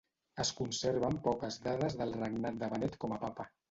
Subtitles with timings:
[0.43, 3.53] Es conserven poques dades del regnat de Benet com a papa.